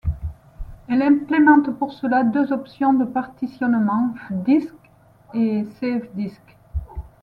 Elle 0.87 1.03
implémente 1.03 1.77
pour 1.77 1.93
cela 1.93 2.23
deux 2.23 2.51
options 2.51 2.93
de 2.95 3.05
partitionnement, 3.05 4.15
fdisk 4.29 4.73
et 5.35 5.63
cfdisk. 5.79 6.57